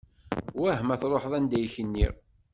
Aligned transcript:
Wah 0.59 0.79
ma 0.83 0.95
truḥeḍ 1.01 1.33
anda 1.37 1.57
i 1.59 1.67
k-nniɣ? 1.73 2.13